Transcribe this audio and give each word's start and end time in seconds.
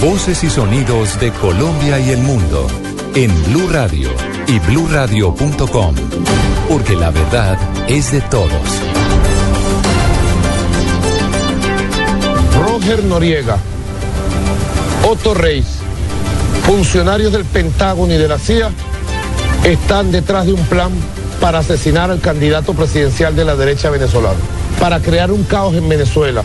Voces 0.00 0.44
y 0.44 0.50
sonidos 0.50 1.18
de 1.18 1.32
Colombia 1.32 1.98
y 1.98 2.10
el 2.10 2.18
mundo 2.18 2.68
en 3.14 3.30
Blue 3.46 3.68
Radio 3.68 4.10
y 4.46 4.60
BlueRadio.com. 4.60 5.94
Porque 6.68 6.94
la 6.94 7.10
verdad 7.10 7.58
es 7.88 8.12
de 8.12 8.20
todos. 8.20 8.50
Roger 12.60 13.02
Noriega, 13.04 13.58
Otto 15.08 15.34
Reis, 15.34 15.66
funcionarios 16.64 17.32
del 17.32 17.44
Pentágono 17.44 18.14
y 18.14 18.18
de 18.18 18.28
la 18.28 18.38
CIA 18.38 18.70
están 19.64 20.12
detrás 20.12 20.46
de 20.46 20.52
un 20.52 20.64
plan 20.66 20.92
para 21.40 21.58
asesinar 21.58 22.12
al 22.12 22.20
candidato 22.20 22.74
presidencial 22.74 23.34
de 23.34 23.44
la 23.44 23.56
derecha 23.56 23.90
venezolana, 23.90 24.38
para 24.78 25.00
crear 25.00 25.32
un 25.32 25.42
caos 25.44 25.74
en 25.74 25.88
Venezuela. 25.88 26.44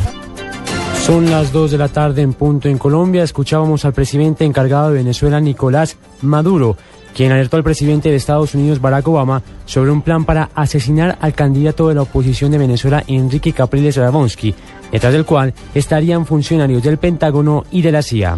Son 1.01 1.29
las 1.31 1.51
2 1.51 1.71
de 1.71 1.77
la 1.79 1.87
tarde 1.87 2.21
en 2.21 2.33
punto 2.33 2.69
en 2.69 2.77
Colombia. 2.77 3.23
Escuchábamos 3.23 3.85
al 3.85 3.93
presidente 3.93 4.45
encargado 4.45 4.89
de 4.89 4.97
Venezuela, 4.97 5.39
Nicolás 5.39 5.97
Maduro, 6.21 6.77
quien 7.15 7.31
alertó 7.31 7.57
al 7.57 7.63
presidente 7.63 8.09
de 8.09 8.15
Estados 8.15 8.53
Unidos, 8.53 8.79
Barack 8.79 9.07
Obama, 9.07 9.41
sobre 9.65 9.89
un 9.89 10.03
plan 10.03 10.25
para 10.25 10.51
asesinar 10.53 11.17
al 11.19 11.33
candidato 11.33 11.87
de 11.87 11.95
la 11.95 12.03
oposición 12.03 12.51
de 12.51 12.59
Venezuela, 12.59 13.03
Enrique 13.07 13.51
Capriles 13.51 13.97
Rabonsky, 13.97 14.53
detrás 14.91 15.11
del 15.11 15.25
cual 15.25 15.55
estarían 15.73 16.27
funcionarios 16.27 16.83
del 16.83 16.99
Pentágono 16.99 17.65
y 17.71 17.81
de 17.81 17.91
la 17.91 18.03
CIA. 18.03 18.37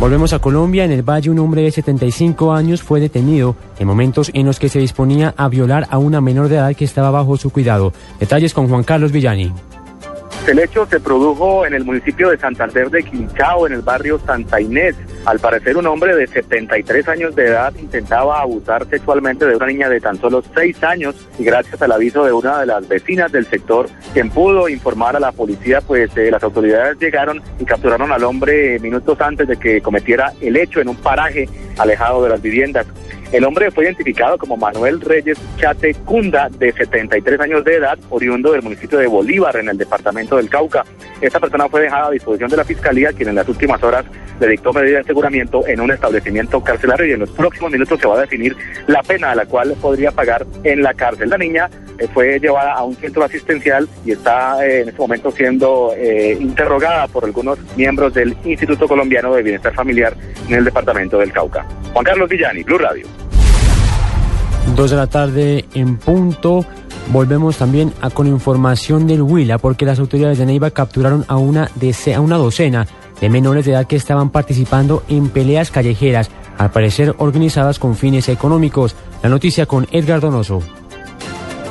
Volvemos 0.00 0.32
a 0.32 0.40
Colombia. 0.40 0.84
En 0.84 0.90
el 0.90 1.08
Valle, 1.08 1.30
un 1.30 1.38
hombre 1.38 1.62
de 1.62 1.70
75 1.70 2.52
años 2.52 2.82
fue 2.82 3.00
detenido 3.00 3.56
en 3.78 3.86
momentos 3.86 4.32
en 4.34 4.46
los 4.46 4.58
que 4.58 4.68
se 4.68 4.80
disponía 4.80 5.32
a 5.36 5.48
violar 5.48 5.86
a 5.90 5.98
una 5.98 6.20
menor 6.20 6.48
de 6.48 6.56
edad 6.56 6.74
que 6.74 6.84
estaba 6.84 7.12
bajo 7.12 7.36
su 7.36 7.50
cuidado. 7.50 7.92
Detalles 8.18 8.52
con 8.52 8.68
Juan 8.68 8.82
Carlos 8.82 9.12
Villani. 9.12 9.52
El 10.46 10.60
hecho 10.60 10.86
se 10.86 11.00
produjo 11.00 11.66
en 11.66 11.74
el 11.74 11.84
municipio 11.84 12.30
de 12.30 12.38
Santander 12.38 12.88
de 12.88 13.02
Quinchao, 13.02 13.66
en 13.66 13.72
el 13.72 13.82
barrio 13.82 14.20
Santa 14.24 14.60
Inés. 14.60 14.94
Al 15.24 15.40
parecer, 15.40 15.76
un 15.76 15.88
hombre 15.88 16.14
de 16.14 16.28
73 16.28 17.08
años 17.08 17.34
de 17.34 17.46
edad 17.46 17.74
intentaba 17.74 18.40
abusar 18.42 18.88
sexualmente 18.88 19.44
de 19.44 19.56
una 19.56 19.66
niña 19.66 19.88
de 19.88 20.00
tan 20.00 20.20
solo 20.20 20.44
6 20.54 20.84
años 20.84 21.16
y 21.36 21.42
gracias 21.42 21.82
al 21.82 21.90
aviso 21.90 22.24
de 22.24 22.32
una 22.32 22.60
de 22.60 22.66
las 22.66 22.86
vecinas 22.86 23.32
del 23.32 23.44
sector, 23.46 23.88
quien 24.12 24.30
pudo 24.30 24.68
informar 24.68 25.16
a 25.16 25.20
la 25.20 25.32
policía, 25.32 25.80
pues 25.80 26.16
eh, 26.16 26.30
las 26.30 26.44
autoridades 26.44 26.96
llegaron 27.00 27.42
y 27.58 27.64
capturaron 27.64 28.12
al 28.12 28.22
hombre 28.22 28.78
minutos 28.78 29.20
antes 29.20 29.48
de 29.48 29.56
que 29.56 29.80
cometiera 29.80 30.32
el 30.40 30.56
hecho 30.56 30.80
en 30.80 30.90
un 30.90 30.96
paraje 30.96 31.48
alejado 31.76 32.22
de 32.22 32.28
las 32.28 32.40
viviendas. 32.40 32.86
El 33.36 33.44
hombre 33.44 33.70
fue 33.70 33.84
identificado 33.84 34.38
como 34.38 34.56
Manuel 34.56 34.98
Reyes 34.98 35.38
Chate 35.58 35.92
Cunda, 36.06 36.48
de 36.48 36.72
73 36.72 37.38
años 37.38 37.62
de 37.66 37.74
edad, 37.74 37.98
oriundo 38.08 38.52
del 38.52 38.62
municipio 38.62 38.98
de 38.98 39.06
Bolívar, 39.06 39.54
en 39.56 39.68
el 39.68 39.76
departamento 39.76 40.38
del 40.38 40.48
Cauca. 40.48 40.86
Esta 41.20 41.38
persona 41.38 41.68
fue 41.68 41.82
dejada 41.82 42.06
a 42.06 42.10
disposición 42.12 42.48
de 42.48 42.56
la 42.56 42.64
Fiscalía, 42.64 43.12
quien 43.12 43.28
en 43.28 43.34
las 43.34 43.46
últimas 43.46 43.82
horas 43.82 44.06
le 44.40 44.48
dictó 44.48 44.72
medida 44.72 44.94
de 44.94 45.00
aseguramiento 45.02 45.66
en 45.66 45.82
un 45.82 45.90
establecimiento 45.90 46.64
carcelario 46.64 47.08
y 47.08 47.12
en 47.12 47.20
los 47.20 47.30
próximos 47.30 47.70
minutos 47.70 48.00
se 48.00 48.06
va 48.06 48.16
a 48.16 48.20
definir 48.22 48.56
la 48.86 49.02
pena 49.02 49.32
a 49.32 49.34
la 49.34 49.44
cual 49.44 49.74
podría 49.82 50.12
pagar 50.12 50.46
en 50.64 50.82
la 50.82 50.94
cárcel. 50.94 51.28
La 51.28 51.36
niña 51.36 51.68
eh, 51.98 52.08
fue 52.14 52.40
llevada 52.40 52.72
a 52.72 52.84
un 52.84 52.96
centro 52.96 53.22
asistencial 53.22 53.86
y 54.06 54.12
está 54.12 54.66
eh, 54.66 54.80
en 54.80 54.88
este 54.88 55.00
momento 55.00 55.30
siendo 55.30 55.92
eh, 55.94 56.38
interrogada 56.40 57.06
por 57.08 57.26
algunos 57.26 57.58
miembros 57.76 58.14
del 58.14 58.34
Instituto 58.46 58.88
Colombiano 58.88 59.34
de 59.34 59.42
Bienestar 59.42 59.74
Familiar 59.74 60.14
en 60.48 60.54
el 60.54 60.64
departamento 60.64 61.18
del 61.18 61.32
Cauca. 61.32 61.66
Juan 61.92 62.04
Carlos 62.04 62.30
Villani, 62.30 62.62
Blue 62.62 62.78
Radio. 62.78 63.06
Dos 64.76 64.90
de 64.90 64.96
la 64.98 65.06
tarde 65.06 65.64
en 65.72 65.96
punto. 65.96 66.66
Volvemos 67.10 67.56
también 67.56 67.94
a, 68.02 68.10
con 68.10 68.26
información 68.26 69.06
del 69.06 69.22
Huila, 69.22 69.56
porque 69.56 69.86
las 69.86 69.98
autoridades 69.98 70.36
de 70.36 70.44
Neiva 70.44 70.70
capturaron 70.70 71.24
a 71.28 71.38
una, 71.38 71.70
a 72.14 72.20
una 72.20 72.36
docena 72.36 72.86
de 73.18 73.30
menores 73.30 73.64
de 73.64 73.72
edad 73.72 73.86
que 73.86 73.96
estaban 73.96 74.28
participando 74.28 75.02
en 75.08 75.30
peleas 75.30 75.70
callejeras, 75.70 76.30
al 76.58 76.72
parecer 76.72 77.14
organizadas 77.16 77.78
con 77.78 77.96
fines 77.96 78.28
económicos. 78.28 78.94
La 79.22 79.30
noticia 79.30 79.64
con 79.64 79.86
Edgar 79.92 80.20
Donoso. 80.20 80.60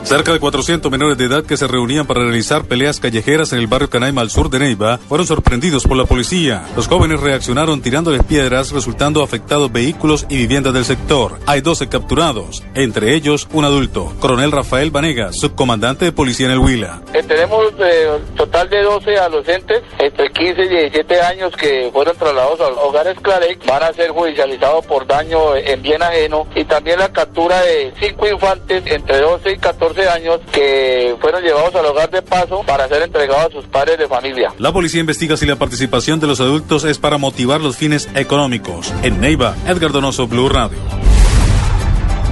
Cerca 0.05 0.31
de 0.31 0.39
400 0.39 0.91
menores 0.91 1.17
de 1.17 1.25
edad 1.25 1.43
que 1.43 1.57
se 1.57 1.65
reunían 1.65 2.05
para 2.05 2.21
realizar 2.21 2.65
peleas 2.65 2.99
callejeras 2.99 3.51
en 3.53 3.59
el 3.59 3.65
barrio 3.65 3.89
Canaima 3.89 4.21
al 4.21 4.29
sur 4.29 4.51
de 4.51 4.59
Neiva 4.59 4.99
fueron 4.99 5.25
sorprendidos 5.25 5.83
por 5.85 5.97
la 5.97 6.05
policía. 6.05 6.63
Los 6.75 6.87
jóvenes 6.87 7.21
reaccionaron 7.21 7.81
tirándoles 7.81 8.23
piedras, 8.23 8.71
resultando 8.71 9.23
afectados 9.23 9.71
vehículos 9.71 10.27
y 10.29 10.37
viviendas 10.37 10.75
del 10.75 10.85
sector. 10.85 11.39
Hay 11.47 11.61
12 11.61 11.89
capturados, 11.89 12.63
entre 12.75 13.15
ellos 13.15 13.47
un 13.51 13.65
adulto. 13.65 14.13
Coronel 14.19 14.51
Rafael 14.51 14.91
Vanegas, 14.91 15.39
subcomandante 15.39 16.05
de 16.05 16.11
policía 16.11 16.45
en 16.45 16.51
el 16.51 16.59
Huila. 16.59 17.01
Eh, 17.11 17.23
tenemos 17.23 17.73
eh, 17.79 18.07
total 18.37 18.69
de 18.69 18.83
12 18.83 19.17
adolescentes 19.17 19.81
entre 19.97 20.31
15 20.31 20.65
y 20.65 20.67
17 20.67 21.21
años 21.21 21.55
que 21.55 21.89
fueron 21.91 22.15
trasladados 22.15 22.61
a 22.61 22.67
hogares 22.67 23.17
Clarek. 23.23 23.65
Van 23.65 23.81
a 23.81 23.91
ser 23.91 24.11
judicializados 24.11 24.85
por 24.85 25.07
daño 25.07 25.55
en 25.55 25.81
bien 25.81 26.03
ajeno 26.03 26.45
y 26.53 26.63
también 26.65 26.99
la 26.99 27.11
captura 27.11 27.59
de 27.63 27.91
cinco 27.99 28.27
infantes 28.27 28.83
entre 28.85 29.19
12 29.19 29.51
y 29.51 29.57
14 29.95 30.09
años 30.09 30.41
que 30.51 31.15
fueron 31.21 31.41
llevados 31.41 31.73
al 31.75 31.85
hogar 31.85 32.09
de 32.11 32.21
paso 32.21 32.63
para 32.67 32.87
ser 32.87 33.01
entregados 33.01 33.45
a 33.45 33.51
sus 33.51 33.65
padres 33.65 33.97
de 33.97 34.07
familia. 34.07 34.53
La 34.57 34.73
policía 34.73 34.99
investiga 34.99 35.37
si 35.37 35.45
la 35.45 35.55
participación 35.55 36.19
de 36.19 36.27
los 36.27 36.41
adultos 36.41 36.83
es 36.83 36.97
para 36.99 37.17
motivar 37.17 37.61
los 37.61 37.77
fines 37.77 38.09
económicos. 38.13 38.93
En 39.03 39.21
Neiva, 39.21 39.55
Edgar 39.67 39.91
Donoso, 39.91 40.27
Blue 40.27 40.49
Radio. 40.49 40.77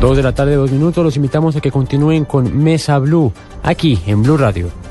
Dos 0.01 0.17
de 0.17 0.23
la 0.23 0.33
tarde, 0.33 0.55
dos 0.55 0.71
minutos. 0.71 1.03
Los 1.03 1.15
invitamos 1.15 1.55
a 1.55 1.61
que 1.61 1.71
continúen 1.71 2.25
con 2.25 2.63
Mesa 2.63 2.99
Blue, 2.99 3.31
aquí 3.63 3.99
en 4.05 4.23
Blue 4.23 4.37
Radio. 4.37 4.82